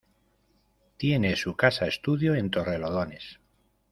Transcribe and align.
Tiene 0.97 1.35
su 1.35 1.55
casa 1.55 1.85
estudio 1.85 2.33
en 2.33 2.49
Torrelodones. 2.49 3.37